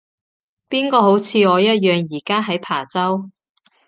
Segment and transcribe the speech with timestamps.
[0.67, 3.29] 邊個好似我一樣而家喺琶洲